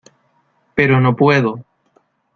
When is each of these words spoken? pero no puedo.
pero 0.73 0.99
no 0.99 1.15
puedo. 1.15 1.63